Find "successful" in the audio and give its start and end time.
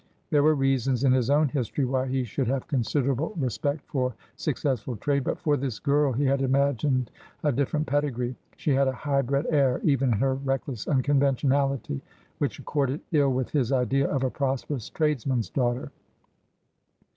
4.35-4.95